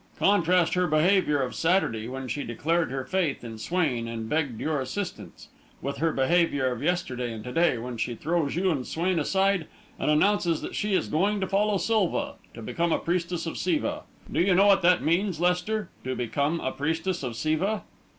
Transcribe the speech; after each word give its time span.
Contrast 0.17 0.73
her 0.73 0.87
behaviour 0.87 1.39
of 1.39 1.53
Saturday, 1.53 2.07
when 2.07 2.27
she 2.27 2.43
declared 2.43 2.89
her 2.89 3.05
faith 3.05 3.43
in 3.43 3.59
Swain 3.59 4.07
and 4.07 4.27
begged 4.27 4.59
your 4.59 4.81
assistance, 4.81 5.49
with 5.79 5.97
her 5.97 6.11
behaviour 6.11 6.65
of 6.71 6.81
yesterday 6.81 7.31
and 7.31 7.43
to 7.43 7.51
day, 7.51 7.77
when 7.77 7.97
she 7.97 8.15
throws 8.15 8.55
you 8.55 8.71
and 8.71 8.87
Swain 8.87 9.19
aside 9.19 9.67
and 9.99 10.09
announces 10.09 10.61
that 10.63 10.73
she 10.73 10.95
is 10.95 11.07
going 11.07 11.39
to 11.39 11.45
follow 11.47 11.77
Silva 11.77 12.33
to 12.55 12.63
become 12.63 12.91
a 12.91 12.97
priestess 12.97 13.45
of 13.45 13.59
Siva. 13.59 14.01
Do 14.31 14.39
you 14.39 14.55
know 14.55 14.65
what 14.65 14.81
that 14.81 15.03
means, 15.03 15.39
Lester 15.39 15.89
to 16.03 16.15
become 16.15 16.59
a 16.61 16.71
priestess 16.71 17.21
of 17.21 17.35
Siva?" 17.35 17.83